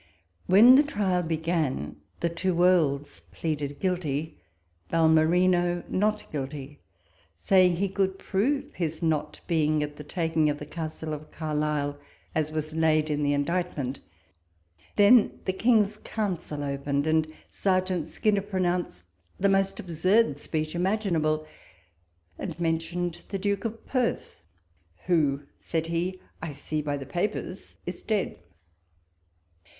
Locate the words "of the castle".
10.49-11.13